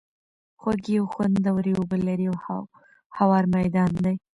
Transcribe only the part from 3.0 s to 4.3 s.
هوار ميدان دی